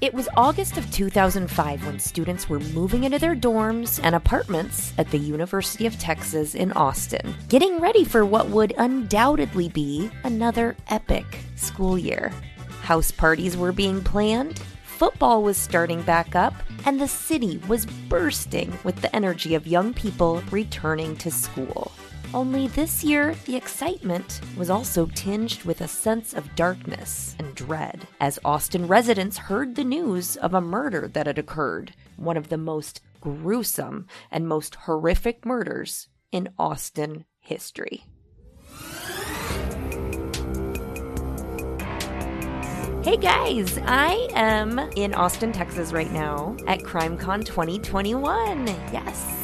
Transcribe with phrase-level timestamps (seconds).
[0.00, 5.10] It was August of 2005 when students were moving into their dorms and apartments at
[5.10, 11.24] the University of Texas in Austin, getting ready for what would undoubtedly be another epic
[11.54, 12.32] school year.
[12.82, 16.54] House parties were being planned, football was starting back up,
[16.84, 21.92] and the city was bursting with the energy of young people returning to school.
[22.34, 28.08] Only this year, the excitement was also tinged with a sense of darkness and dread
[28.18, 32.58] as Austin residents heard the news of a murder that had occurred, one of the
[32.58, 38.02] most gruesome and most horrific murders in Austin history.
[43.04, 48.66] Hey guys, I am in Austin, Texas right now at CrimeCon 2021.
[48.92, 49.43] Yes.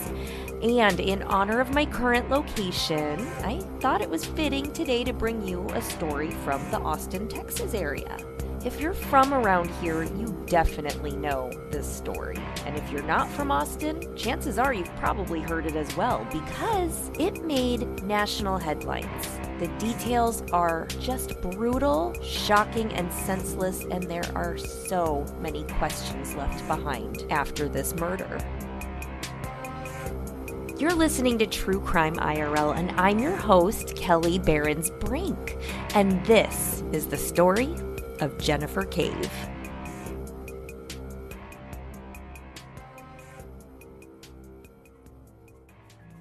[0.62, 5.46] And in honor of my current location, I thought it was fitting today to bring
[5.46, 8.18] you a story from the Austin, Texas area.
[8.62, 12.36] If you're from around here, you definitely know this story.
[12.66, 17.10] And if you're not from Austin, chances are you've probably heard it as well because
[17.18, 19.28] it made national headlines.
[19.58, 26.66] The details are just brutal, shocking, and senseless, and there are so many questions left
[26.68, 28.38] behind after this murder.
[30.80, 35.58] You're listening to True Crime IRL, and I'm your host, Kelli Berens-Brink.
[35.94, 37.76] And this is the story
[38.20, 39.30] of Jennifer Cave.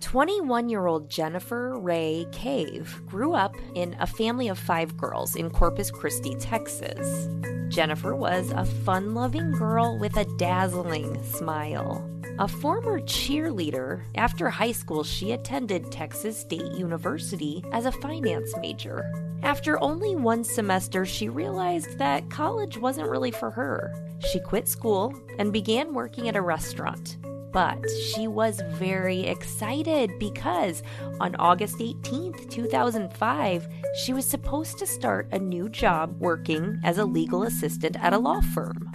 [0.02, 5.50] 21 year old Jennifer Ray Cave grew up in a family of five girls in
[5.50, 7.30] Corpus Christi, Texas.
[7.70, 12.19] Jennifer was a fun loving girl with a dazzling smile.
[12.40, 19.12] A former cheerleader, after high school, she attended Texas State University as a finance major.
[19.44, 23.94] After only one semester, she realized that college wasn't really for her.
[24.32, 27.18] She quit school and began working at a restaurant.
[27.52, 30.82] But she was very excited because
[31.20, 33.68] on August 18th, 2005,
[34.02, 38.18] she was supposed to start a new job working as a legal assistant at a
[38.18, 38.90] law firm.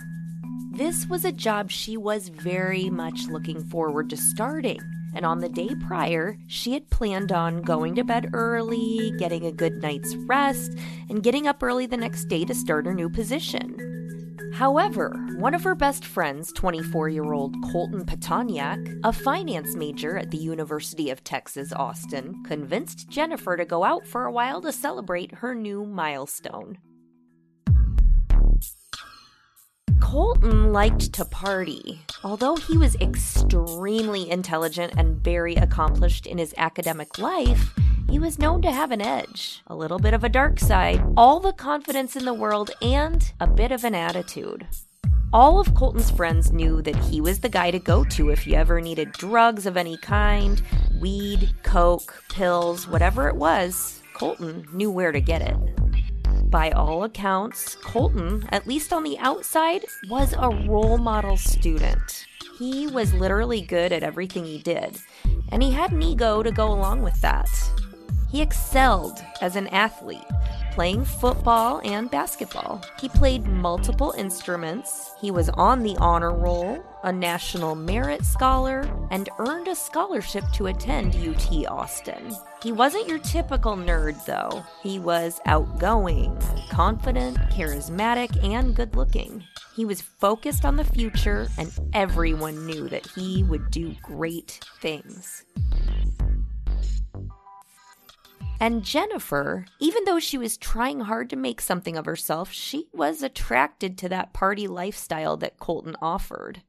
[0.74, 4.80] This was a job she was very much looking forward to starting.
[5.14, 9.52] And on the day prior, she had planned on going to bed early, getting a
[9.52, 10.72] good night's rest,
[11.08, 14.50] and getting up early the next day to start her new position.
[14.52, 20.32] However, one of her best friends, 24 year old Colton Pitonyak, a finance major at
[20.32, 25.34] the University of Texas, Austin, convinced Jennifer to go out for a while to celebrate
[25.34, 26.78] her new milestone.
[30.04, 32.02] Colton liked to party.
[32.22, 37.74] Although he was extremely intelligent and very accomplished in his academic life,
[38.08, 41.40] he was known to have an edge, a little bit of a dark side, all
[41.40, 44.66] the confidence in the world, and a bit of an attitude.
[45.32, 48.54] All of Colton's friends knew that he was the guy to go to if you
[48.54, 50.62] ever needed drugs of any kind
[51.00, 54.02] weed, coke, pills, whatever it was.
[54.12, 55.56] Colton knew where to get it.
[56.44, 62.26] By all accounts, Colton, at least on the outside, was a role model student.
[62.58, 64.98] He was literally good at everything he did,
[65.50, 67.48] and he had an ego to go along with that.
[68.34, 70.26] He excelled as an athlete,
[70.72, 72.82] playing football and basketball.
[73.00, 75.12] He played multiple instruments.
[75.20, 80.66] He was on the honor roll, a National Merit Scholar, and earned a scholarship to
[80.66, 82.34] attend UT Austin.
[82.60, 84.64] He wasn't your typical nerd, though.
[84.82, 86.36] He was outgoing,
[86.70, 89.44] confident, charismatic, and good looking.
[89.76, 95.44] He was focused on the future, and everyone knew that he would do great things.
[98.60, 103.22] And Jennifer, even though she was trying hard to make something of herself, she was
[103.22, 106.62] attracted to that party lifestyle that Colton offered.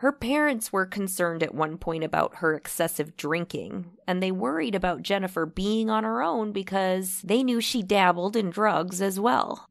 [0.00, 5.02] Her parents were concerned at one point about her excessive drinking, and they worried about
[5.02, 9.66] Jennifer being on her own because they knew she dabbled in drugs as well.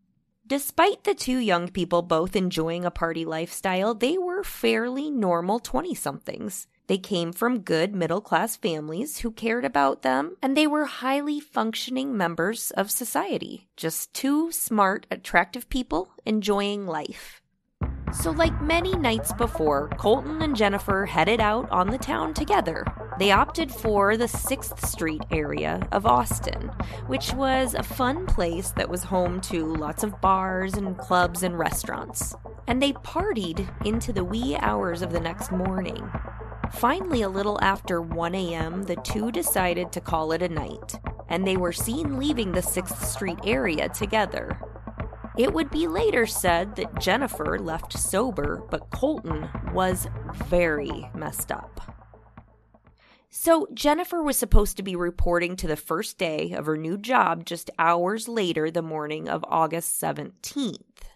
[0.46, 5.96] Despite the two young people both enjoying a party lifestyle, they were fairly normal 20
[5.96, 6.68] somethings.
[6.90, 11.40] They came from good middle class families who cared about them, and they were highly
[11.40, 13.68] functioning members of society.
[13.78, 17.44] Just two smart, attractive people enjoying life.
[18.12, 22.84] So, like many nights before, Colton and Jennifer headed out on the town together.
[23.20, 26.72] They opted for the 6th Street area of Austin,
[27.06, 31.60] which was a fun place that was home to lots of bars and clubs and
[31.60, 32.34] restaurants.
[32.66, 36.10] And they partied into the wee hours of the next morning.
[36.72, 40.96] Finally, a little after 1 a.m., the two decided to call it a night,
[41.28, 44.60] and they were seen leaving the 6th Street area together.
[45.38, 50.08] It would be later said that Jennifer left sober, but Colton was
[50.48, 51.80] very messed up.
[53.30, 57.46] So, Jennifer was supposed to be reporting to the first day of her new job
[57.46, 61.09] just hours later, the morning of August 17th.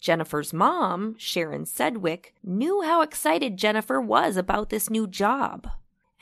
[0.00, 5.68] Jennifer's mom, Sharon Sedgwick, knew how excited Jennifer was about this new job.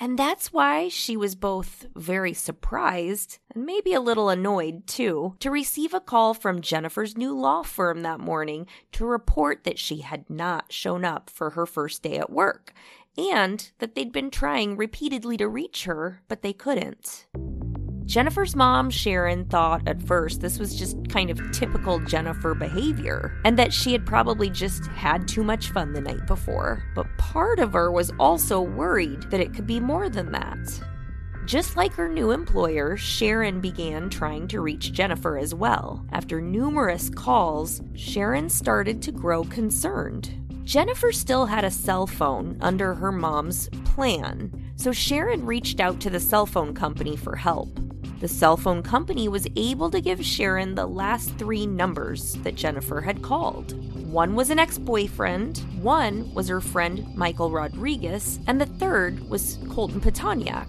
[0.01, 5.51] And that's why she was both very surprised and maybe a little annoyed too to
[5.51, 10.29] receive a call from Jennifer's new law firm that morning to report that she had
[10.31, 12.73] not shown up for her first day at work
[13.17, 17.27] and that they'd been trying repeatedly to reach her, but they couldn't.
[18.09, 23.59] Jennifer's mom, Sharon, thought at first this was just kind of typical Jennifer behavior and
[23.59, 26.83] that she had probably just had too much fun the night before.
[26.95, 30.57] But part of her was also worried that it could be more than that.
[31.45, 36.03] Just like her new employer, Sharon began trying to reach Jennifer as well.
[36.11, 40.33] After numerous calls, Sharon started to grow concerned.
[40.65, 46.09] Jennifer still had a cell phone under her mom's plan, so Sharon reached out to
[46.09, 47.69] the cell phone company for help.
[48.21, 53.01] The cell phone company was able to give Sharon the last three numbers that Jennifer
[53.01, 53.75] had called.
[54.11, 59.61] One was an ex boyfriend, one was her friend Michael Rodriguez, and the third was
[59.71, 60.67] Colton Pitonyak.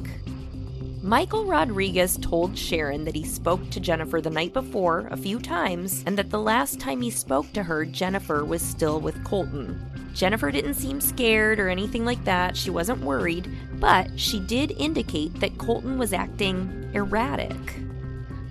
[1.10, 6.04] Michael Rodriguez told Sharon that he spoke to Jennifer the night before a few times
[6.06, 9.84] and that the last time he spoke to her, Jennifer was still with Colton.
[10.14, 12.56] Jennifer didn't seem scared or anything like that.
[12.56, 17.58] She wasn't worried, but she did indicate that Colton was acting erratic.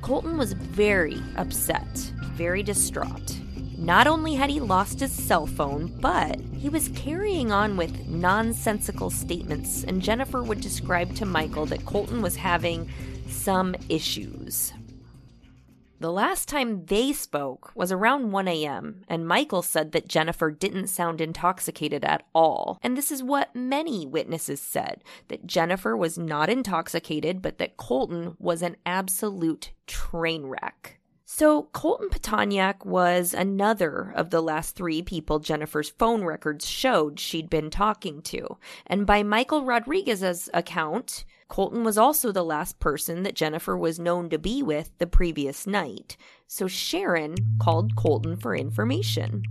[0.03, 1.87] Colton was very upset,
[2.35, 3.38] very distraught.
[3.79, 9.09] Not only had he lost his cell phone, but he was carrying on with nonsensical
[9.09, 12.91] statements, and Jennifer would describe to Michael that Colton was having
[13.29, 14.73] some issues.
[16.01, 20.89] The last time they spoke was around 1 a.m., and Michael said that Jennifer didn't
[20.89, 22.79] sound intoxicated at all.
[22.83, 28.37] And this is what many witnesses said that Jennifer was not intoxicated, but that Colton
[28.41, 30.98] was an absolute train wreck.
[31.31, 37.51] So, Colton Pitonyak was another of the last three people Jennifer's phone records showed she'd
[37.51, 38.57] been talking to.
[38.87, 44.31] And by Michael Rodriguez's account, Colton was also the last person that Jennifer was known
[44.31, 46.17] to be with the previous night.
[46.47, 49.43] So, Sharon called Colton for information.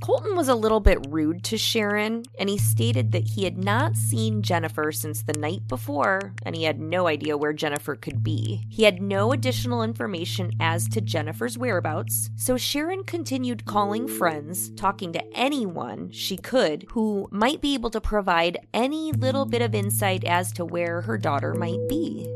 [0.00, 3.96] Colton was a little bit rude to Sharon, and he stated that he had not
[3.96, 8.64] seen Jennifer since the night before, and he had no idea where Jennifer could be.
[8.68, 15.12] He had no additional information as to Jennifer's whereabouts, so Sharon continued calling friends, talking
[15.12, 20.22] to anyone she could who might be able to provide any little bit of insight
[20.24, 22.26] as to where her daughter might be.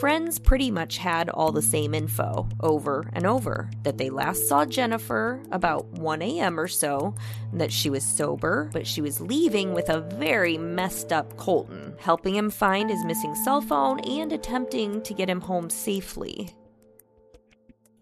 [0.00, 4.64] Friends pretty much had all the same info over and over that they last saw
[4.64, 6.58] Jennifer about 1 a.m.
[6.58, 7.14] or so,
[7.52, 12.34] that she was sober, but she was leaving with a very messed up Colton, helping
[12.34, 16.48] him find his missing cell phone and attempting to get him home safely.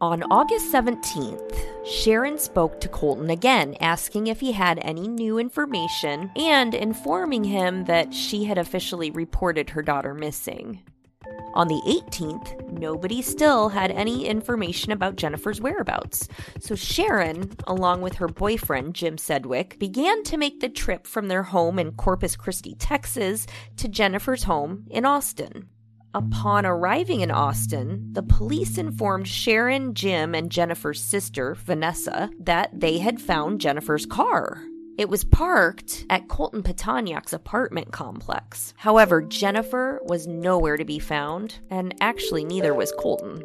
[0.01, 6.31] On August 17th, Sharon spoke to Colton again, asking if he had any new information
[6.37, 10.85] and informing him that she had officially reported her daughter missing.
[11.59, 16.29] On the 18th, nobody still had any information about Jennifer's whereabouts.
[16.61, 21.43] So Sharon, along with her boyfriend, Jim Sedgwick, began to make the trip from their
[21.43, 23.45] home in Corpus Christi, Texas,
[23.77, 25.69] to Jennifer's home in Austin.
[26.15, 32.99] Upon arriving in Austin, the police informed Sharon, Jim, and Jennifer's sister, Vanessa, that they
[32.99, 34.63] had found Jennifer's car.
[34.99, 38.75] It was parked at Colton Pitonyak's apartment complex.
[38.79, 43.45] However, Jennifer was nowhere to be found, and actually, neither was Colton.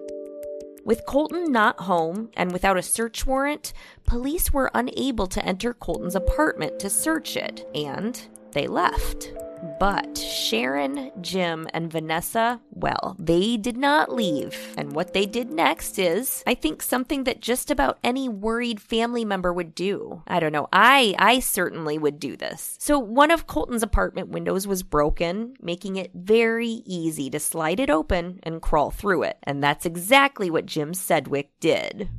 [0.84, 3.72] With Colton not home and without a search warrant,
[4.04, 8.20] police were unable to enter Colton's apartment to search it, and
[8.54, 9.32] they left.
[9.80, 14.58] But Sharon, Jim, and Vanessa, well, they did not leave.
[14.78, 19.24] And what they did next is, I think, something that just about any worried family
[19.24, 20.22] member would do.
[20.28, 20.68] I don't know.
[20.74, 22.76] I I certainly would do this.
[22.80, 27.90] So one of Colton's apartment windows was broken, making it very easy to slide it
[27.90, 29.38] open and crawl through it.
[29.44, 32.10] And that's exactly what Jim Sedgwick did.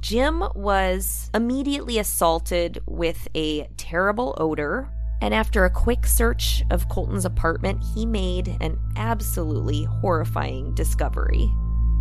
[0.00, 7.24] Jim was immediately assaulted with a terrible odor and after a quick search of Colton's
[7.24, 11.50] apartment, he made an absolutely horrifying discovery.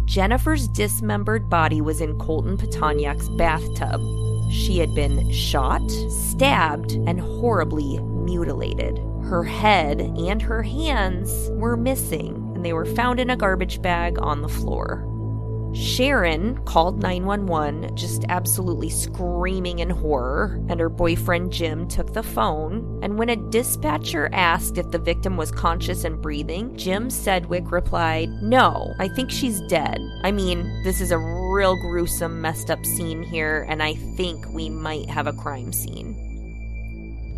[0.05, 3.99] Jennifer's dismembered body was in Colton Pitonyak's bathtub.
[4.51, 8.99] She had been shot, stabbed, and horribly mutilated.
[9.23, 14.17] Her head and her hands were missing, and they were found in a garbage bag
[14.19, 15.03] on the floor.
[15.73, 22.99] Sharon called 911, just absolutely screaming in horror, and her boyfriend Jim took the phone.
[23.03, 28.29] And when a dispatcher asked if the victim was conscious and breathing, Jim Sedgwick replied,
[28.41, 29.99] No, I think she's dead.
[30.23, 34.69] I mean, this is a real gruesome, messed up scene here, and I think we
[34.69, 36.26] might have a crime scene.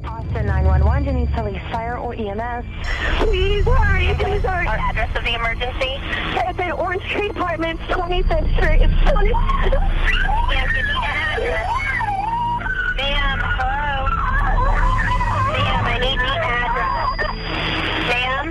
[0.05, 2.65] Austin 911, do you need police, fire, or EMS?
[3.19, 4.67] Please hurry, please hurry.
[4.67, 5.99] Our address of the emergency?
[6.47, 8.81] It's in Orange Tree Apartments, 25th Street.
[8.81, 9.31] It's 20.
[9.31, 11.67] Ma'am, give me address.
[12.97, 14.07] Ma'am, hello?
[15.51, 17.09] Ma'am, I need the address.
[18.09, 18.45] Ma'am?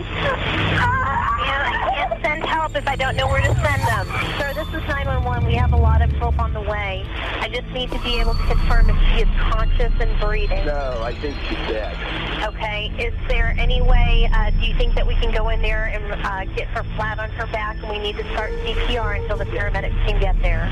[1.45, 4.07] Ma'am, I can't send help if I don't know where to send them.
[4.39, 5.47] Sir, this is 911.
[5.47, 7.05] We have a lot of help on the way.
[7.41, 10.67] I just need to be able to confirm if she is conscious and breathing.
[10.67, 11.95] No, I think she's dead.
[12.43, 12.93] Okay.
[12.99, 16.05] Is there any way, uh, do you think that we can go in there and
[16.13, 19.45] uh, get her flat on her back and we need to start CPR until the
[19.45, 20.69] paramedics can get there?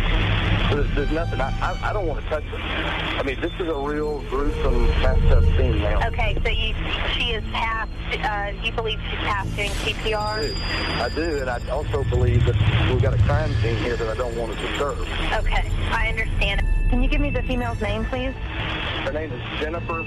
[0.75, 1.41] There's, there's nothing.
[1.41, 2.57] I, I, I don't want to touch her.
[2.57, 6.09] I mean, this is a real gruesome, messed up scene now.
[6.09, 6.75] Okay, so you,
[7.15, 7.93] she is past,
[8.25, 10.41] uh, you believe she's past doing I CPR?
[10.41, 11.03] do.
[11.03, 12.57] I do, and I also believe that
[12.91, 14.99] we've got a crime scene here that I don't want to disturb.
[14.99, 16.63] Okay, I understand.
[16.91, 18.33] Can you give me the female's name, please?
[18.33, 20.05] Her name is Jennifer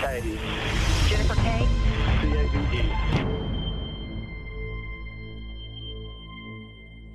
[0.00, 0.38] Cady.
[1.08, 1.66] Jennifer Kay?
[2.20, 3.27] C-A-D-E.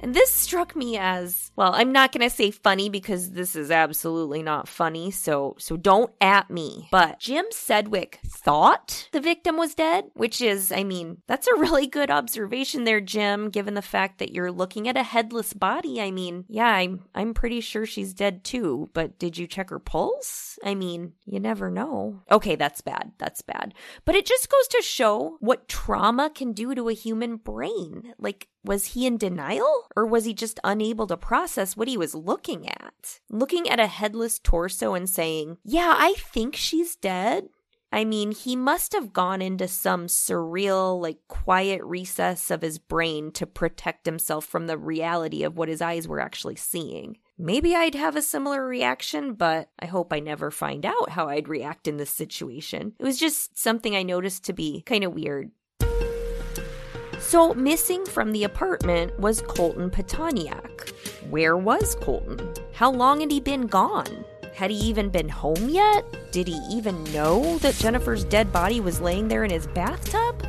[0.03, 3.71] And this struck me as, well, I'm not going to say funny because this is
[3.71, 6.89] absolutely not funny, so so don't at me.
[6.91, 11.87] But Jim Sedgwick thought the victim was dead, which is, I mean, that's a really
[11.87, 16.01] good observation there, Jim, given the fact that you're looking at a headless body.
[16.01, 19.79] I mean, yeah, I'm I'm pretty sure she's dead too, but did you check her
[19.79, 20.59] pulse?
[20.65, 22.23] I mean, you never know.
[22.29, 23.13] Okay, that's bad.
[23.19, 23.73] That's bad.
[24.03, 28.13] But it just goes to show what trauma can do to a human brain.
[28.17, 32.15] Like was he in denial or was he just unable to process what he was
[32.15, 33.19] looking at?
[33.29, 37.47] Looking at a headless torso and saying, Yeah, I think she's dead.
[37.93, 43.31] I mean, he must have gone into some surreal, like quiet recess of his brain
[43.33, 47.17] to protect himself from the reality of what his eyes were actually seeing.
[47.37, 51.47] Maybe I'd have a similar reaction, but I hope I never find out how I'd
[51.47, 52.93] react in this situation.
[52.99, 55.51] It was just something I noticed to be kind of weird.
[57.23, 60.91] So, missing from the apartment was Colton Pitonyak.
[61.29, 62.53] Where was Colton?
[62.73, 64.25] How long had he been gone?
[64.53, 66.05] Had he even been home yet?
[66.31, 70.45] Did he even know that Jennifer's dead body was laying there in his bathtub?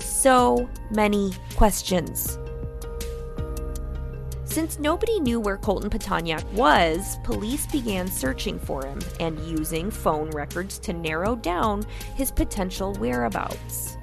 [0.00, 2.38] So many questions.
[4.44, 10.30] Since nobody knew where Colton Pitonyak was, police began searching for him and using phone
[10.30, 11.84] records to narrow down
[12.16, 13.97] his potential whereabouts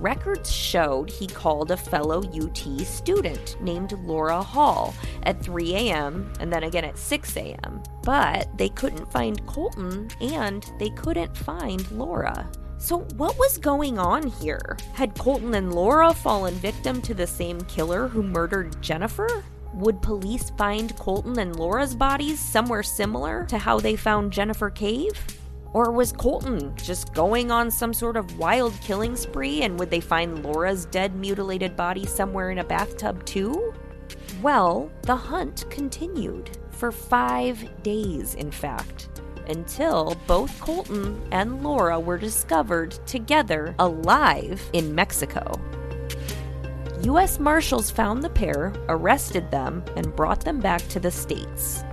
[0.00, 6.32] records showed he called a fellow UT student named Laura Hall at 3 a.m.
[6.40, 7.82] and then again at 6 a.m.
[8.02, 12.48] But they couldn't find Colton and they couldn't find Laura.
[12.78, 14.76] So, what was going on here?
[14.92, 19.42] Had Colton and Laura fallen victim to the same killer who murdered Jennifer?
[19.74, 25.12] Would police find Colton and Laura's bodies somewhere similar to how they found Jennifer Cave?
[25.76, 30.00] Or was Colton just going on some sort of wild killing spree and would they
[30.00, 33.74] find Laura's dead, mutilated body somewhere in a bathtub too?
[34.40, 39.10] Well, the hunt continued for five days, in fact,
[39.50, 45.60] until both Colton and Laura were discovered together alive in Mexico.
[47.02, 47.38] U.S.
[47.38, 51.84] Marshals found the pair, arrested them, and brought them back to the States.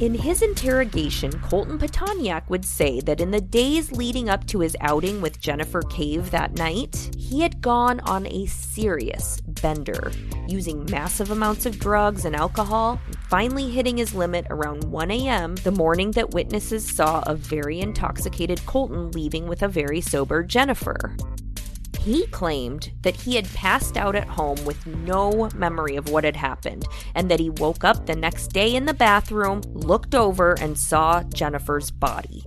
[0.00, 4.76] In his interrogation, Colton Pitonyak would say that in the days leading up to his
[4.80, 10.10] outing with Jennifer Cave that night, he had gone on a serious bender,
[10.48, 15.54] using massive amounts of drugs and alcohol, finally hitting his limit around 1 a.m.
[15.56, 21.16] the morning that witnesses saw a very intoxicated Colton leaving with a very sober Jennifer.
[22.04, 26.36] He claimed that he had passed out at home with no memory of what had
[26.36, 30.76] happened, and that he woke up the next day in the bathroom, looked over, and
[30.76, 32.44] saw Jennifer's body.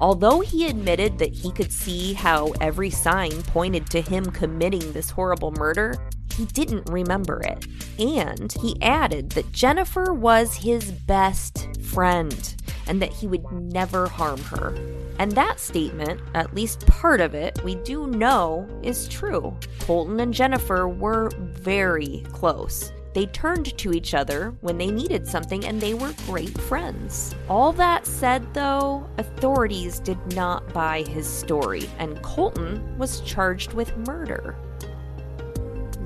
[0.00, 5.10] Although he admitted that he could see how every sign pointed to him committing this
[5.10, 5.96] horrible murder,
[6.36, 7.66] he didn't remember it.
[7.98, 12.54] And he added that Jennifer was his best friend
[12.86, 14.72] and that he would never harm her.
[15.18, 19.56] And that statement, at least part of it, we do know is true.
[19.80, 22.92] Colton and Jennifer were very close.
[23.14, 27.34] They turned to each other when they needed something and they were great friends.
[27.48, 33.96] All that said, though, authorities did not buy his story, and Colton was charged with
[34.06, 34.54] murder.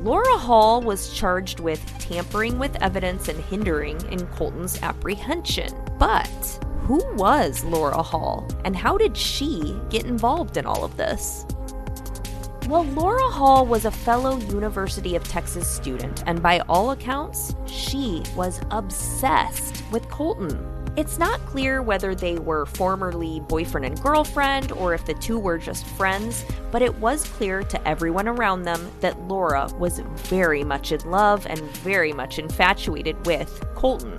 [0.02, 5.72] Laura Hall was charged with tampering with evidence and hindering in Colton's apprehension.
[5.98, 11.46] But who was Laura Hall, and how did she get involved in all of this?
[12.68, 18.22] Well, Laura Hall was a fellow University of Texas student, and by all accounts, she
[18.36, 20.68] was obsessed with Colton.
[20.96, 25.56] It's not clear whether they were formerly boyfriend and girlfriend or if the two were
[25.56, 30.92] just friends, but it was clear to everyone around them that Laura was very much
[30.92, 34.16] in love and very much infatuated with Colton.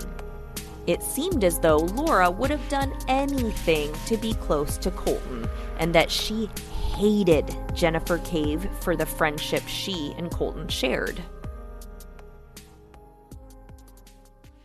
[0.86, 5.48] It seemed as though Laura would have done anything to be close to Colton,
[5.78, 6.48] and that she
[6.94, 11.22] hated Jennifer Cave for the friendship she and Colton shared.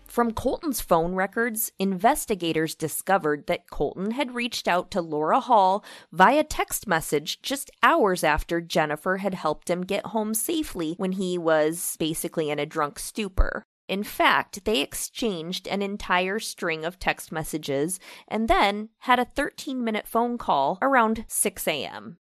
[0.05, 6.43] From Colton's phone records, investigators discovered that Colton had reached out to Laura Hall via
[6.43, 11.95] text message just hours after Jennifer had helped him get home safely when he was
[11.99, 13.63] basically in a drunk stupor.
[13.89, 19.83] In fact, they exchanged an entire string of text messages and then had a 13
[19.83, 22.17] minute phone call around 6 a.m.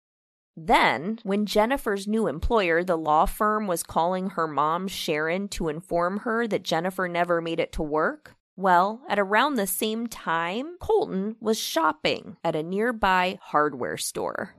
[0.55, 6.19] Then, when Jennifer's new employer, the law firm, was calling her mom, Sharon, to inform
[6.19, 11.35] her that Jennifer never made it to work, well, at around the same time, Colton
[11.41, 14.55] was shopping at a nearby hardware store.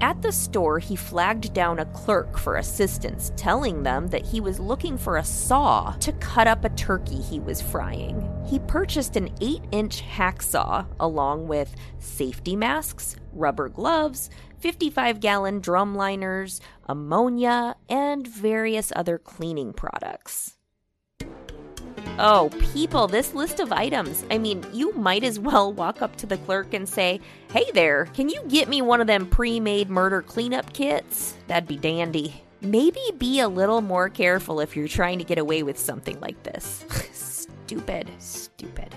[0.00, 4.58] At the store, he flagged down a clerk for assistance, telling them that he was
[4.58, 8.28] looking for a saw to cut up a turkey he was frying.
[8.46, 15.94] He purchased an 8 inch hacksaw along with safety masks, rubber gloves, 55 gallon drum
[15.94, 20.56] liners, ammonia, and various other cleaning products.
[22.16, 24.24] Oh, people, this list of items.
[24.30, 28.04] I mean, you might as well walk up to the clerk and say, Hey there,
[28.14, 31.36] can you get me one of them pre made murder cleanup kits?
[31.48, 32.40] That'd be dandy.
[32.60, 36.40] Maybe be a little more careful if you're trying to get away with something like
[36.44, 36.84] this.
[37.12, 38.94] stupid, stupid.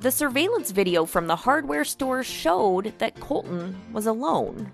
[0.00, 4.72] The surveillance video from the hardware store showed that Colton was alone.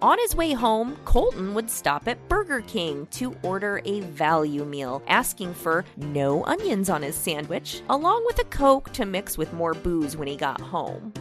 [0.00, 5.02] On his way home, Colton would stop at Burger King to order a value meal,
[5.08, 9.74] asking for no onions on his sandwich, along with a Coke to mix with more
[9.74, 11.12] booze when he got home.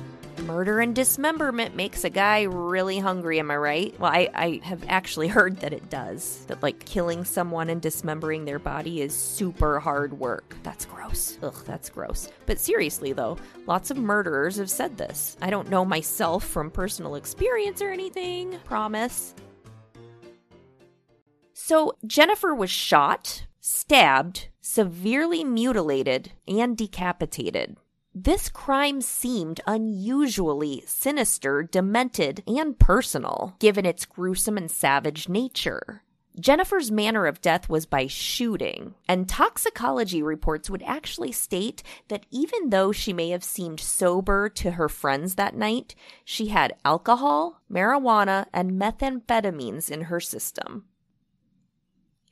[0.46, 4.00] Murder and dismemberment makes a guy really hungry, am I right?
[4.00, 6.46] Well, I, I have actually heard that it does.
[6.48, 10.56] That, like, killing someone and dismembering their body is super hard work.
[10.64, 11.38] That's gross.
[11.42, 12.30] Ugh, that's gross.
[12.46, 15.36] But seriously, though, lots of murderers have said this.
[15.42, 19.34] I don't know myself from personal experience or anything, promise.
[21.54, 27.78] So, Jennifer was shot, stabbed, severely mutilated, and decapitated.
[28.20, 36.02] This crime seemed unusually sinister, demented, and personal, given its gruesome and savage nature.
[36.40, 42.72] Jennifer's manner of death was by shooting, and toxicology reports would actually state that even
[42.72, 45.94] though she may have seemed sober to her friends that night,
[46.26, 50.86] she had alcohol, marijuana, and methamphetamines in her system.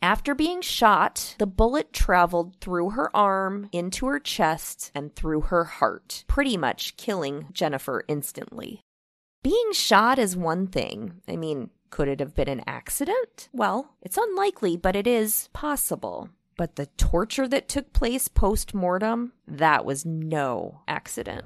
[0.01, 5.63] After being shot, the bullet traveled through her arm, into her chest, and through her
[5.63, 8.81] heart, pretty much killing Jennifer instantly.
[9.43, 11.21] Being shot is one thing.
[11.27, 13.49] I mean, could it have been an accident?
[13.53, 16.29] Well, it's unlikely, but it is possible.
[16.57, 21.45] But the torture that took place post mortem, that was no accident.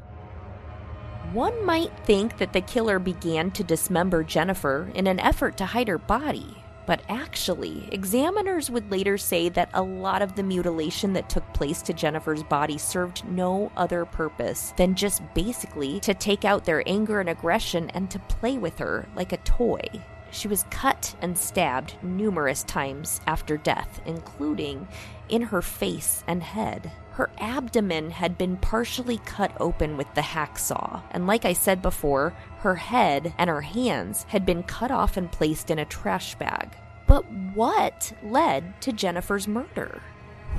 [1.34, 5.88] One might think that the killer began to dismember Jennifer in an effort to hide
[5.88, 6.59] her body.
[6.90, 11.84] But actually, examiners would later say that a lot of the mutilation that took place
[11.84, 17.20] to Jennifer's body served no other purpose than just basically to take out their anger
[17.20, 19.84] and aggression and to play with her like a toy.
[20.32, 24.88] She was cut and stabbed numerous times after death, including
[25.28, 26.92] in her face and head.
[27.12, 32.34] Her abdomen had been partially cut open with the hacksaw, and like I said before,
[32.60, 36.78] her head and her hands had been cut off and placed in a trash bag.
[37.08, 40.02] But what led to Jennifer's murder?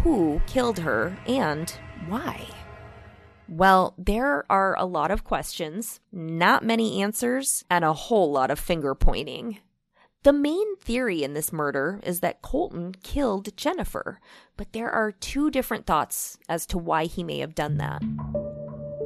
[0.02, 1.72] Who killed her and
[2.08, 2.48] why?
[3.50, 8.60] Well, there are a lot of questions, not many answers, and a whole lot of
[8.60, 9.58] finger pointing.
[10.22, 14.20] The main theory in this murder is that Colton killed Jennifer,
[14.56, 18.02] but there are two different thoughts as to why he may have done that.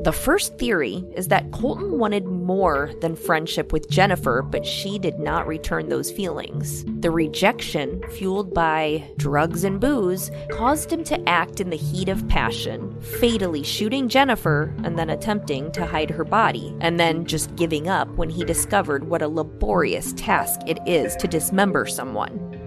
[0.05, 5.19] The first theory is that Colton wanted more than friendship with Jennifer, but she did
[5.19, 6.85] not return those feelings.
[7.01, 12.29] The rejection, fueled by drugs and booze, caused him to act in the heat of
[12.29, 17.89] passion, fatally shooting Jennifer and then attempting to hide her body, and then just giving
[17.89, 22.64] up when he discovered what a laborious task it is to dismember someone.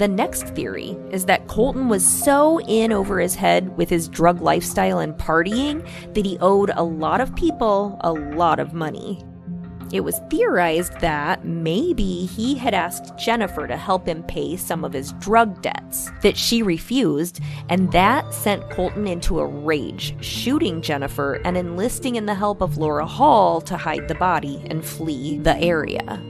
[0.00, 4.40] The next theory is that Colton was so in over his head with his drug
[4.40, 9.22] lifestyle and partying that he owed a lot of people a lot of money.
[9.92, 14.94] It was theorized that maybe he had asked Jennifer to help him pay some of
[14.94, 21.42] his drug debts, that she refused, and that sent Colton into a rage, shooting Jennifer
[21.44, 25.58] and enlisting in the help of Laura Hall to hide the body and flee the
[25.58, 26.24] area.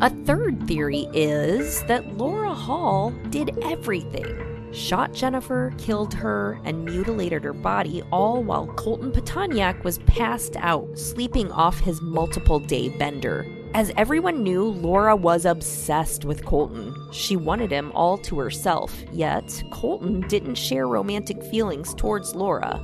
[0.00, 7.44] A third theory is that Laura Hall did everything shot Jennifer, killed her, and mutilated
[7.44, 13.46] her body, all while Colton Pitonyak was passed out, sleeping off his multiple day bender.
[13.72, 16.94] As everyone knew, Laura was obsessed with Colton.
[17.12, 22.82] She wanted him all to herself, yet Colton didn't share romantic feelings towards Laura.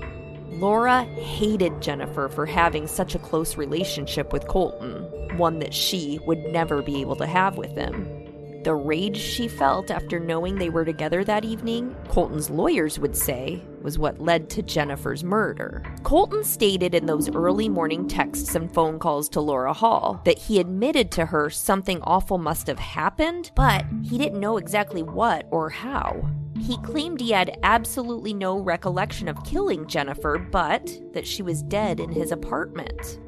[0.51, 5.07] Laura hated Jennifer for having such a close relationship with Colton,
[5.41, 8.21] one that she would never be able to have with him.
[8.63, 13.63] The rage she felt after knowing they were together that evening, Colton's lawyers would say,
[13.81, 15.83] was what led to Jennifer's murder.
[16.03, 20.61] Colton stated in those early morning texts and phone calls to Laura Hall that he
[20.61, 25.71] admitted to her something awful must have happened, but he didn't know exactly what or
[25.71, 26.29] how.
[26.61, 31.99] He claimed he had absolutely no recollection of killing Jennifer, but that she was dead
[31.99, 33.19] in his apartment.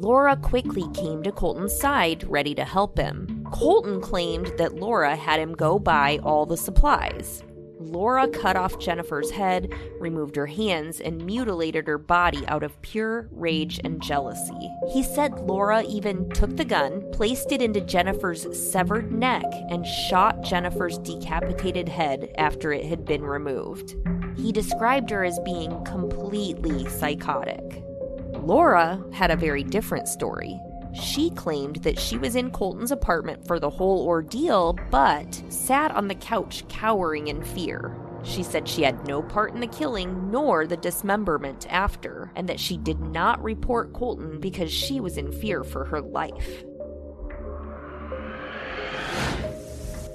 [0.00, 3.44] Laura quickly came to Colton's side, ready to help him.
[3.50, 7.42] Colton claimed that Laura had him go buy all the supplies.
[7.80, 13.28] Laura cut off Jennifer's head, removed her hands, and mutilated her body out of pure
[13.32, 14.70] rage and jealousy.
[14.92, 20.42] He said Laura even took the gun, placed it into Jennifer's severed neck, and shot
[20.42, 23.96] Jennifer's decapitated head after it had been removed.
[24.36, 27.82] He described her as being completely psychotic.
[28.48, 30.58] Laura had a very different story.
[30.94, 36.08] She claimed that she was in Colton's apartment for the whole ordeal, but sat on
[36.08, 37.94] the couch cowering in fear.
[38.22, 42.58] She said she had no part in the killing nor the dismemberment after, and that
[42.58, 46.64] she did not report Colton because she was in fear for her life.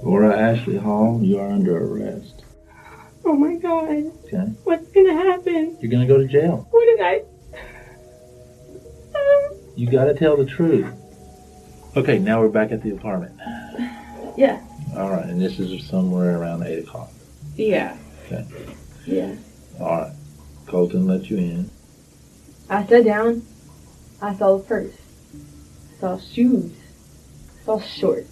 [0.01, 2.43] Laura Ashley Hall, you are under arrest.
[3.25, 4.11] Oh my god.
[4.25, 4.51] Okay.
[4.63, 5.77] What's gonna happen?
[5.79, 6.67] You're gonna go to jail.
[6.71, 7.21] What did I.
[9.75, 10.88] You gotta tell the truth.
[11.95, 13.33] Okay, now we're back at the apartment.
[14.38, 14.62] yeah.
[14.95, 17.12] All right, and this is somewhere around eight o'clock.
[17.55, 17.97] Yeah.
[18.25, 18.45] Okay.
[19.05, 19.36] Yeah.
[19.79, 20.13] All right.
[20.67, 21.69] Colton let you in.
[22.69, 23.45] I sat down.
[24.21, 24.95] I saw the purse.
[25.97, 26.71] I saw shoes.
[27.62, 28.29] I saw shorts.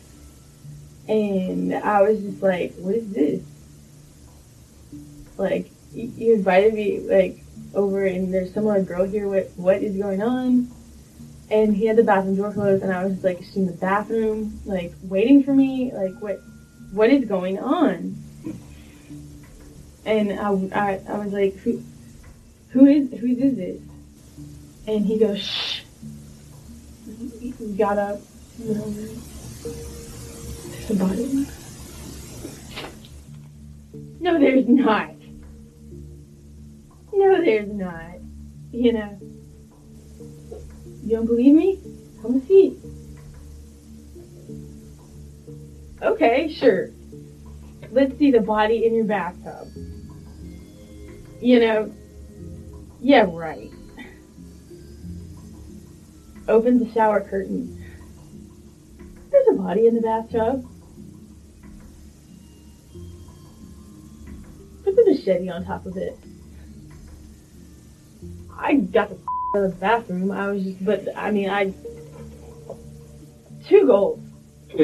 [1.07, 3.43] And I was just like, what is this?
[5.37, 9.27] Like, you you invited me, like, over and there's some other girl here.
[9.27, 10.71] What, what is going on?
[11.51, 14.93] And he had the bathroom door closed and I was like, in the bathroom, like,
[15.03, 15.91] waiting for me.
[15.93, 16.39] Like, what,
[16.93, 18.15] what is going on?
[20.05, 21.83] And I, I, I was like, who,
[22.69, 23.81] who is, who is this?
[24.87, 25.81] And he goes, shh.
[27.39, 28.21] He got up,
[28.57, 29.01] went over.
[30.71, 31.47] There's a body.
[34.21, 35.11] No, there's not.
[37.13, 38.19] No, there's not.
[38.71, 39.19] You know.
[41.03, 41.79] You don't believe me?
[42.21, 42.79] Come see.
[46.01, 46.89] Okay, sure.
[47.91, 49.67] Let's see the body in your bathtub.
[51.41, 51.93] You know.
[53.01, 53.71] Yeah, right
[56.51, 57.77] opens the shower curtain.
[59.31, 60.65] There's a body in the bathtub.
[64.83, 66.17] Puts the machete on top of it.
[68.57, 70.31] I got the the bathroom.
[70.31, 71.73] I was just, but I mean, I.
[73.67, 74.19] Two goals.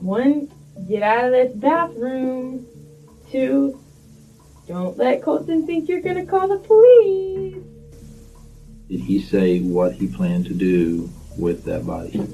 [0.00, 0.50] One,
[0.88, 2.66] get out of this bathroom.
[3.30, 3.80] Two,
[4.68, 7.62] don't let Colton think you're gonna call the police.
[8.88, 12.26] Did he say what he planned to do with that body?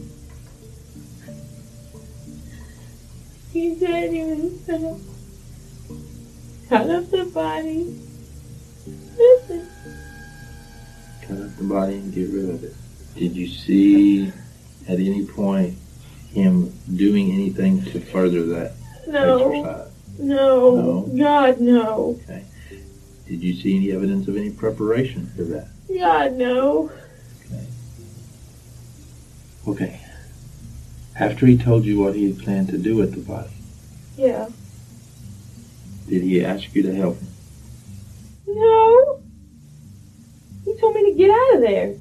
[3.53, 4.99] He said he was gonna
[6.69, 7.99] cut up the body.
[9.17, 9.70] Listen,
[11.31, 12.75] Cut up the body and get rid of it.
[13.15, 14.33] Did you see
[14.89, 15.79] at any point
[16.33, 18.73] him doing anything to further that
[19.07, 19.93] no, exercise?
[20.19, 22.45] no, God, no, Okay.
[23.29, 25.69] Did you see any evidence of any preparation for that?
[25.89, 26.91] God, no.
[29.69, 30.01] Okay.
[31.15, 33.51] After he told you what he had planned to do with the body,
[34.17, 34.49] Yeah.
[36.09, 37.29] did he ask you to help him?
[38.49, 39.20] No.
[40.81, 41.95] Told me to get out of there.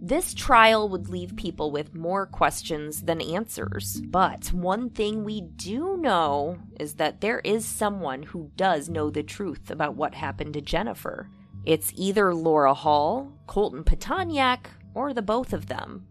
[0.00, 4.02] This trial would leave people with more questions than answers.
[4.02, 9.22] But one thing we do know is that there is someone who does know the
[9.22, 11.30] truth about what happened to Jennifer.
[11.64, 16.06] It's either Laura Hall, Colton Pitonyak, or the both of them.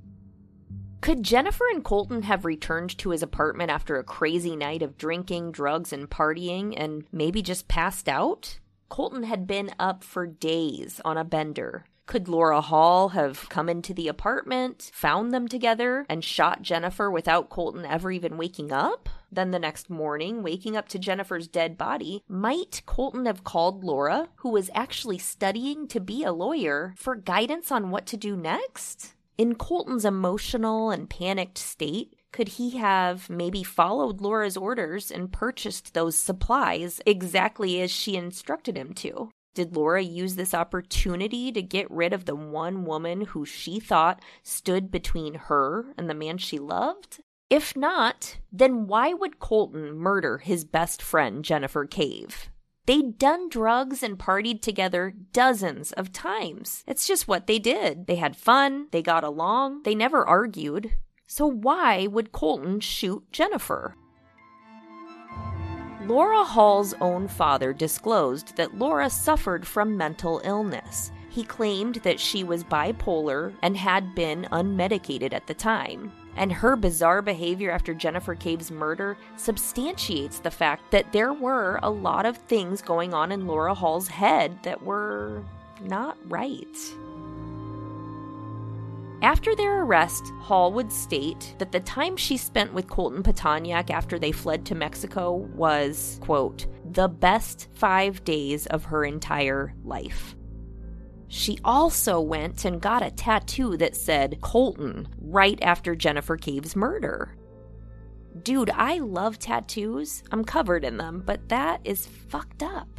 [1.01, 5.51] Could Jennifer and Colton have returned to his apartment after a crazy night of drinking,
[5.51, 8.57] drugs, and partying and maybe just passed out?
[8.89, 11.85] Colton had been up for days on a bender.
[12.05, 17.49] Could Laura Hall have come into the apartment, found them together, and shot Jennifer without
[17.49, 19.07] Colton ever even waking up?
[19.31, 24.27] Then the next morning, waking up to Jennifer's dead body, might Colton have called Laura,
[24.37, 29.15] who was actually studying to be a lawyer, for guidance on what to do next?
[29.37, 35.93] In Colton's emotional and panicked state, could he have maybe followed Laura's orders and purchased
[35.93, 39.29] those supplies exactly as she instructed him to?
[39.53, 44.19] Did Laura use this opportunity to get rid of the one woman who she thought
[44.41, 47.21] stood between her and the man she loved?
[47.51, 52.49] If not, then why would Colton murder his best friend, Jennifer Cave?
[52.87, 56.83] They'd done drugs and partied together dozens of times.
[56.87, 58.07] It's just what they did.
[58.07, 60.91] They had fun, they got along, they never argued.
[61.35, 63.95] So why would Colton shoot Jennifer?
[66.05, 71.11] Laura Hall's own father disclosed that Laura suffered from mental illness.
[71.31, 76.11] He claimed that she was bipolar and had been unmedicated at the time.
[76.35, 81.89] And her bizarre behavior after Jennifer Cave's murder substantiates the fact that there were a
[81.89, 85.43] lot of things going on in Laura Hall's head that were
[85.81, 86.77] not right.
[89.23, 94.19] After their arrest, Hall would state that the time she spent with Colton Pitonyak after
[94.19, 100.35] they fled to Mexico was, quote, the best five days of her entire life.
[101.29, 107.37] She also went and got a tattoo that said Colton right after Jennifer Cave's murder.
[108.41, 110.21] Dude, I love tattoos.
[110.33, 112.89] I'm covered in them, but that is fucked up.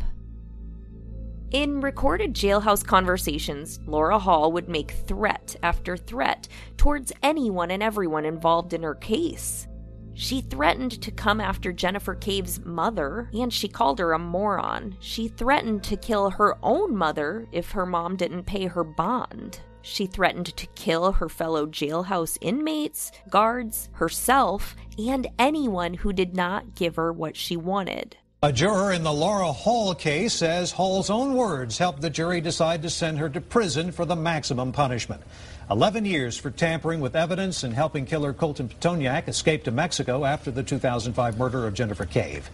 [1.51, 8.25] In recorded jailhouse conversations, Laura Hall would make threat after threat towards anyone and everyone
[8.25, 9.69] involved in her case.
[10.15, 14.97] She threatened to come after Jennifer Cave's mother, and she called her a moron.
[15.01, 19.61] She threatened to kill her own mother if her mom didn't pay her bond.
[19.83, 26.75] She threatened to kill her fellow jailhouse inmates, guards, herself, and anyone who did not
[26.75, 28.17] give her what she wanted.
[28.45, 32.83] A juror in the Laura Hall case says Hall's own words helped the jury decide
[32.83, 35.23] to send her to prison for the maximum punishment.
[35.71, 40.51] 11 years for tampering with evidence and helping killer Colton Pitonyak escape to Mexico after
[40.51, 42.51] the 2005 murder of Jennifer Cave.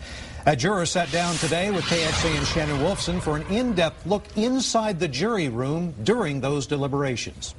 [0.47, 5.09] A juror sat down today with KXAN Shannon Wolfson for an in-depth look inside the
[5.09, 7.57] jury room during those deliberations.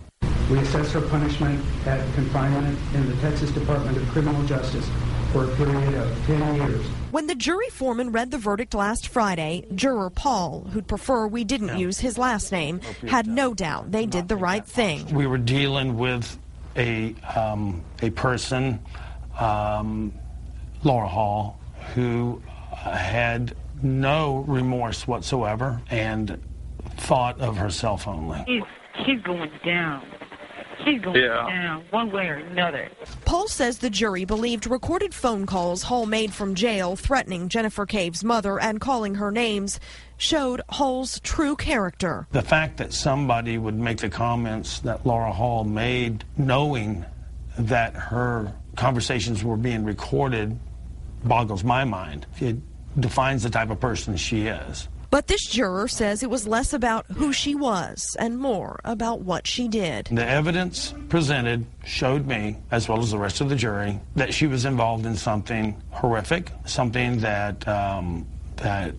[0.49, 4.89] We assess her punishment at confinement in the Texas Department of Criminal Justice
[5.31, 6.85] for a period of 10 years.
[7.11, 11.77] When the jury foreman read the verdict last Friday, juror Paul, who'd prefer we didn't
[11.77, 15.13] use his last name, had no doubt they did the right thing.
[15.13, 16.37] We were dealing with
[16.75, 18.79] a um, a person,
[19.39, 20.13] um,
[20.83, 21.59] Laura Hall,
[21.95, 22.41] who
[22.75, 26.41] had no remorse whatsoever and
[26.97, 28.43] thought of herself only.
[28.47, 30.05] She's, she's going down.
[30.85, 31.47] She's going Yeah.
[31.47, 32.89] down one way or another.
[33.25, 38.23] Paul says the jury believed recorded phone calls Hall made from jail threatening Jennifer Cave's
[38.23, 39.79] mother and calling her names
[40.17, 42.27] showed Hall's true character.
[42.31, 47.05] The fact that somebody would make the comments that Laura Hall made, knowing
[47.57, 50.57] that her conversations were being recorded,
[51.23, 52.25] boggles my mind.
[52.39, 52.57] It
[52.99, 54.87] defines the type of person she is.
[55.11, 59.45] But this juror says it was less about who she was and more about what
[59.45, 60.07] she did.
[60.09, 64.47] The evidence presented showed me, as well as the rest of the jury, that she
[64.47, 68.95] was involved in something horrific, something that um, that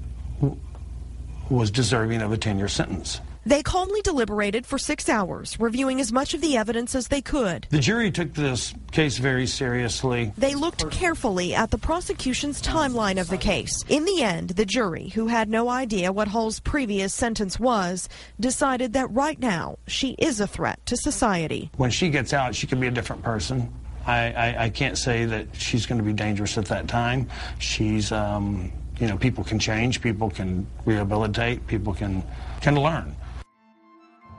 [1.49, 3.21] was deserving of a 10-year sentence.
[3.45, 7.67] They calmly deliberated for six hours, reviewing as much of the evidence as they could.
[7.71, 10.33] The jury took this case very seriously.
[10.39, 13.77] They looked carefully at the prosecution's timeline of the case.
[13.89, 18.93] In the end, the jury, who had no idea what Hall's previous sentence was, decided
[18.93, 21.71] that right now she is a threat to society.
[21.77, 23.73] When she gets out, she could be a different person.
[24.07, 27.29] I, I, I can't say that she's going to be dangerous at that time.
[27.59, 32.23] She's um, you know, people can change, people can rehabilitate, people can
[32.61, 33.17] can learn.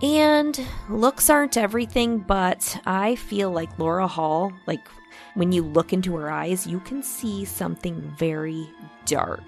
[0.02, 4.88] And looks aren't everything, but I feel like Laura Hall, like
[5.36, 8.70] when you look into her eyes, you can see something very
[9.06, 9.44] dark.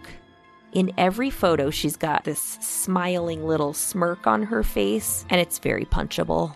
[0.71, 5.85] In every photo, she's got this smiling little smirk on her face, and it's very
[5.85, 6.55] punchable.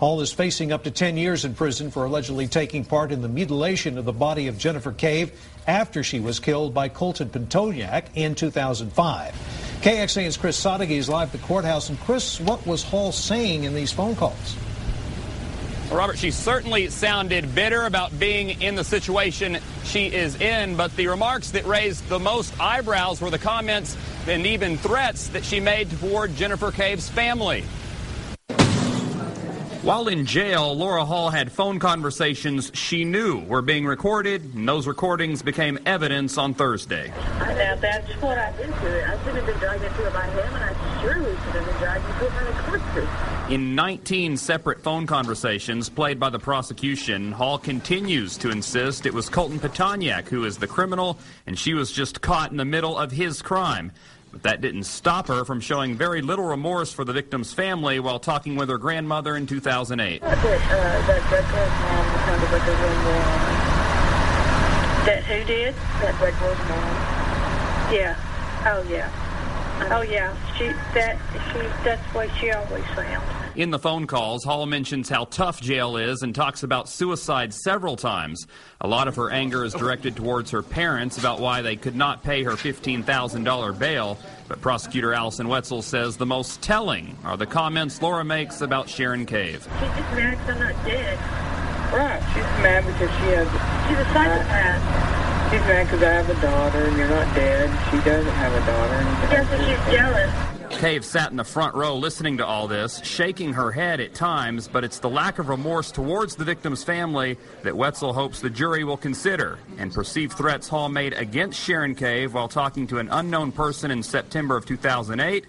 [0.00, 3.28] Hall is facing up to 10 years in prison for allegedly taking part in the
[3.28, 8.34] mutilation of the body of Jennifer Cave after she was killed by Colton Pitonyak in
[8.34, 9.34] 2005.
[9.82, 11.90] KXAN's Chris Sadeghi is live at the courthouse.
[11.90, 14.56] And Chris, what was Hall saying in these phone calls?
[15.90, 21.08] Robert, she certainly sounded bitter about being in the situation she is in, but the
[21.08, 25.90] remarks that raised the most eyebrows were the comments and even threats that she made
[25.90, 27.64] toward Jennifer Cave's family.
[29.90, 34.86] While in jail, Laura Hall had phone conversations she knew were being recorded, and those
[34.86, 37.12] recordings became evidence on Thursday.
[37.40, 39.08] Now that's what I did to it.
[39.08, 41.76] I should have been dragged into it by him, and I surely should have been
[41.78, 47.32] dragged into it by the court In 19 separate phone conversations played by the prosecution,
[47.32, 51.90] Hall continues to insist it was Colton Pitonyak who is the criminal, and she was
[51.90, 53.90] just caught in the middle of his crime.
[54.32, 58.20] But that didn't stop her from showing very little remorse for the victim's family while
[58.20, 60.20] talking with her grandmother in 2008.
[60.20, 61.30] That, uh, that
[62.78, 63.00] room
[65.06, 65.74] That who did?
[65.74, 67.94] That Redwell's mom.
[67.94, 68.16] Yeah.
[68.66, 69.29] Oh yeah.
[69.92, 70.34] Oh yeah.
[70.56, 71.16] She that
[71.52, 73.24] she that's what she always sounds.
[73.56, 77.96] In the phone calls, Hall mentions how tough jail is and talks about suicide several
[77.96, 78.46] times.
[78.80, 82.22] A lot of her anger is directed towards her parents about why they could not
[82.22, 84.16] pay her $15,000 bail.
[84.46, 89.26] But prosecutor Allison Wetzel says the most telling are the comments Laura makes about Sharon
[89.26, 89.66] Cave.
[89.80, 91.18] She's just mad 'cause I'm not dead.
[91.92, 92.22] Right.
[92.32, 93.48] She's mad because she has.
[93.88, 95.19] She's a psychopath.
[95.50, 97.68] She's mad because I have a daughter and you're not dead.
[97.90, 98.94] She doesn't have a daughter.
[98.94, 100.78] And you Yes, and she's jealous.
[100.80, 104.68] Cave sat in the front row listening to all this, shaking her head at times,
[104.68, 108.84] but it's the lack of remorse towards the victim's family that Wetzel hopes the jury
[108.84, 109.58] will consider.
[109.78, 114.02] And perceived threats Hall made against Sharon Cave while talking to an unknown person in
[114.04, 115.46] September of 2008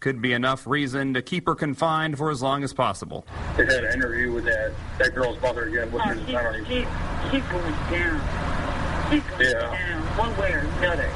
[0.00, 3.24] could be enough reason to keep her confined for as long as possible.
[3.56, 5.92] They had an interview with that, that girl's mother again.
[5.92, 6.26] What's Oh, her
[6.64, 6.86] she, name?
[7.30, 8.20] she, she's going down.
[9.12, 9.60] She's going Yeah.
[9.60, 11.10] down, one way or another.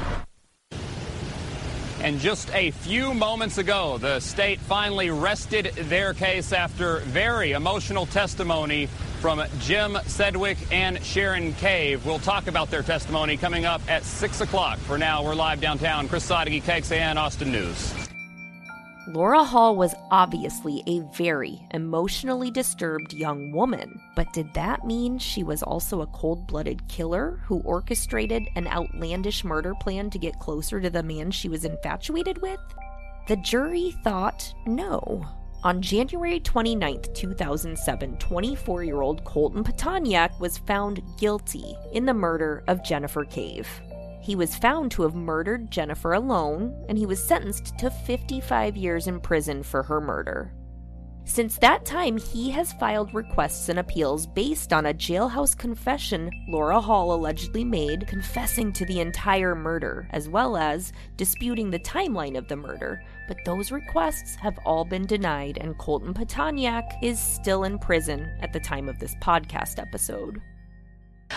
[1.99, 8.05] And just a few moments ago, the state finally rested their case after very emotional
[8.05, 8.87] testimony
[9.19, 12.05] from Jim Sedgwick and Sharon Cave.
[12.05, 14.77] We'll talk about their testimony coming up at 6 o'clock.
[14.77, 16.07] For now, we're live downtown.
[16.07, 18.06] Chris Sadeghi, KXAN, Austin News.
[19.07, 25.43] Laura Hall was obviously a very emotionally disturbed young woman, but did that mean she
[25.43, 30.81] was also a cold blooded killer who orchestrated an outlandish murder plan to get closer
[30.81, 32.59] to the man she was infatuated with?
[33.29, 35.25] The jury thought no.
[35.63, 42.61] On January 29, 2007, 24 year old Colton Pitonyak was found guilty in the murder
[42.67, 43.69] of Jennifer Cave.
[44.27, 49.07] He was found to have murdered Jennifer alone, and he was sentenced to 55 years
[49.07, 50.53] in prison for her murder.
[51.23, 56.81] Since that time, he has filed requests and appeals based on a jailhouse confession Laura
[56.81, 62.49] Hall allegedly made, confessing to the entire murder, as well as disputing the timeline of
[62.49, 63.01] the murder.
[63.29, 68.51] But those requests have all been denied, and Colton Pitonyak is still in prison at
[68.51, 70.41] the time of this podcast episode.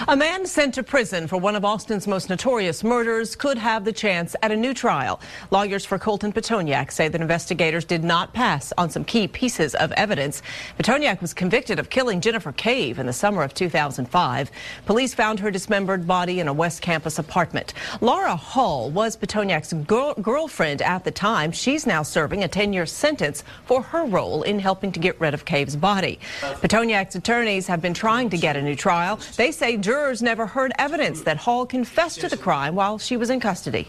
[0.09, 3.93] A man sent to prison for one of Austin's most notorious murders could have the
[3.93, 5.21] chance at a new trial.
[5.51, 9.91] Lawyers for Colton Pitonyak say that investigators did not pass on some key pieces of
[9.93, 10.43] evidence.
[10.79, 14.51] Pitonyak was convicted of killing Jennifer Cave in the summer of 2005.
[14.87, 17.75] Police found her dismembered body in a West Campus apartment.
[18.01, 21.51] Laura Hall was Pitonyak's girl- girlfriend at the time.
[21.51, 25.45] She's now serving a 10-year sentence for her role in helping to get rid of
[25.45, 26.21] Cave's body.
[26.41, 29.19] Pitonyak's attorneys have been trying to get a new trial.
[29.37, 33.31] They say jurors never heard evidence that Hall confessed to the crime while she was
[33.31, 33.89] in custody.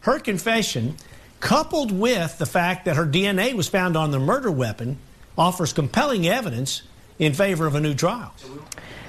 [0.00, 0.96] Her confession,
[1.40, 4.98] coupled with the fact that her DNA was found on the murder weapon,
[5.36, 6.82] offers compelling evidence
[7.18, 8.32] in favor of a new trial.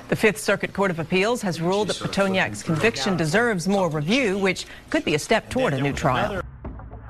[0.10, 4.66] The Fifth Circuit Court of Appeals has ruled that Pitonyak's conviction deserves more review, which
[4.90, 6.42] could be a step toward a new trial.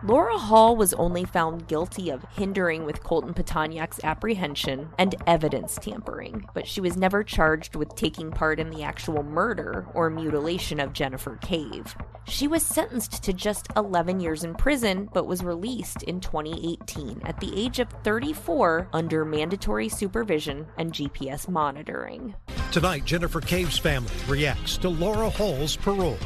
[0.07, 6.47] Laura Hall was only found guilty of hindering with Colton Pitonyak's apprehension and evidence tampering,
[6.53, 10.93] but she was never charged with taking part in the actual murder or mutilation of
[10.93, 11.93] Jennifer Cave.
[12.25, 17.41] She was sentenced to just 11 years in prison, but was released in 2018 at
[17.41, 22.33] the age of 34 under mandatory supervision and GPS monitoring.
[22.71, 26.17] Tonight, Jennifer Cave's family reacts to Laura Hall's parole.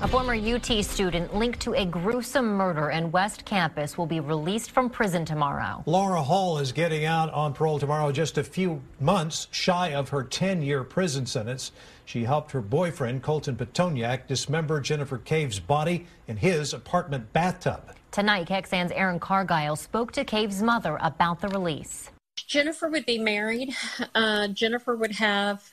[0.00, 4.70] A former UT student linked to a gruesome murder in West Campus will be released
[4.70, 5.82] from prison tomorrow.
[5.86, 10.22] Laura Hall is getting out on parole tomorrow, just a few months shy of her
[10.22, 11.72] 10 year prison sentence.
[12.04, 17.82] She helped her boyfriend, Colton Pitonyak, dismember Jennifer Cave's body in his apartment bathtub.
[18.12, 22.12] Tonight, KXAN's Aaron Cargile spoke to Cave's mother about the release.
[22.36, 23.74] Jennifer would be married.
[24.14, 25.68] Uh, Jennifer would have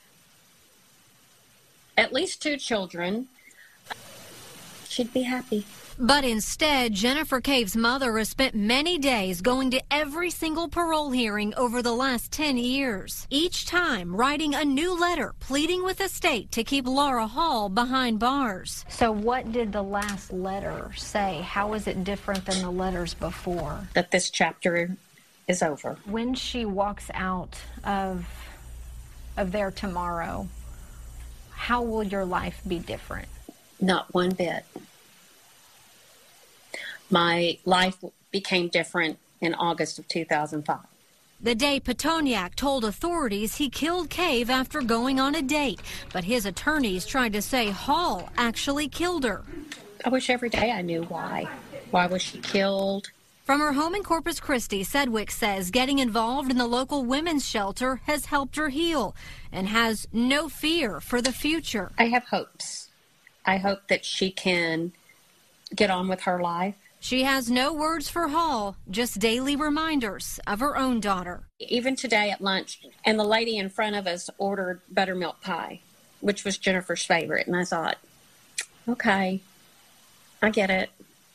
[1.96, 3.28] at least two children.
[4.96, 5.66] She'd be happy.
[5.98, 11.52] But instead, Jennifer Cave's mother has spent many days going to every single parole hearing
[11.54, 16.50] over the last 10 years, each time writing a new letter pleading with the state
[16.52, 18.86] to keep Laura Hall behind bars.
[18.88, 21.42] So, what did the last letter say?
[21.42, 23.88] How is it different than the letters before?
[23.92, 24.96] That this chapter
[25.46, 25.98] is over.
[26.06, 28.26] When she walks out of
[29.36, 30.48] of there tomorrow,
[31.50, 33.28] how will your life be different?
[33.80, 34.64] Not one bit.
[37.10, 37.96] My life
[38.30, 40.78] became different in August of 2005.
[41.40, 45.80] The day Pitonyak told authorities he killed Cave after going on a date,
[46.12, 49.42] but his attorneys tried to say Hall actually killed her.
[50.04, 51.46] I wish every day I knew why.
[51.90, 53.10] Why was she killed?
[53.44, 58.00] From her home in Corpus Christi, Sedgwick says getting involved in the local women's shelter
[58.06, 59.14] has helped her heal
[59.52, 61.92] and has no fear for the future.
[61.98, 62.85] I have hopes.
[63.46, 64.92] I hope that she can
[65.74, 66.74] get on with her life.
[66.98, 71.46] She has no words for Hall, just daily reminders of her own daughter.
[71.60, 75.80] Even today at lunch, and the lady in front of us ordered buttermilk pie,
[76.20, 77.46] which was Jennifer's favorite.
[77.46, 77.98] And I thought,
[78.88, 79.40] okay,
[80.42, 80.90] I get it.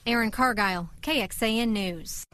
[0.05, 2.26] Aaron Cargile, KXAN News.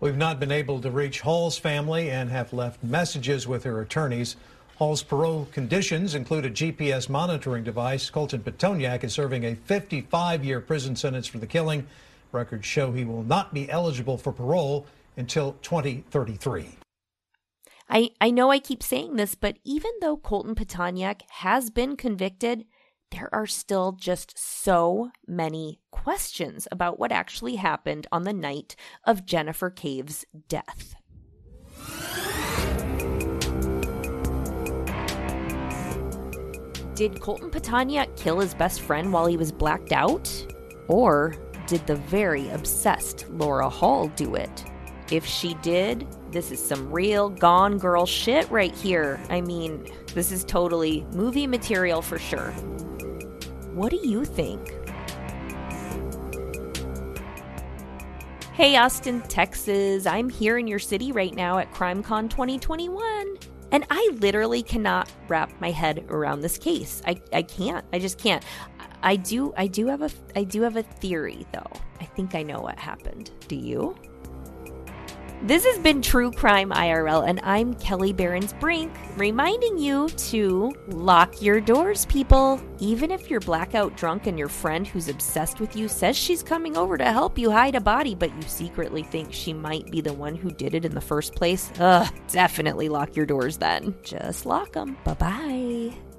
[0.00, 4.36] We've not been able to reach Hall's family and have left messages with her attorneys.
[4.76, 8.10] Hall's parole conditions include a GPS monitoring device.
[8.10, 11.86] Colton Pitonyak is serving a 55 year prison sentence for the killing.
[12.32, 16.76] Records show he will not be eligible for parole until 2033.
[17.88, 22.64] I, I know I keep saying this, but even though Colton Pitonyak has been convicted,
[23.12, 29.24] there are still just so many questions about what actually happened on the night of
[29.24, 30.96] Jennifer Cave's death.
[36.94, 40.30] Did Colton Pitonyak kill his best friend while he was blacked out?
[40.86, 41.34] Or
[41.66, 44.64] did the very obsessed Laura Hall do it?
[45.10, 49.20] If she did, this is some real gone girl shit right here.
[49.28, 52.52] I mean, this is totally movie material for sure.
[53.72, 54.72] What do you think?
[58.52, 60.06] Hey, Austin, Texas.
[60.06, 63.36] I'm here in your city right now at CrimeCon 2021.
[63.74, 67.02] And I literally cannot wrap my head around this case.
[67.08, 67.84] I, I can't.
[67.92, 68.44] I just can't.
[69.02, 71.72] I do I do have a I do have a theory though.
[72.00, 73.32] I think I know what happened.
[73.48, 73.96] Do you?
[75.44, 81.60] This has been True Crime IRL, and I'm Kelli Berens-Brink, reminding you to lock your
[81.60, 82.58] doors, people.
[82.78, 86.78] Even if you're blackout drunk and your friend who's obsessed with you says she's coming
[86.78, 90.14] over to help you hide a body, but you secretly think she might be the
[90.14, 93.94] one who did it in the first place, ugh, definitely lock your doors then.
[94.02, 94.96] Just lock them.
[95.04, 96.13] Bye bye.